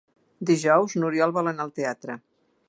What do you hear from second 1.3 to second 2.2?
vol anar al teatre.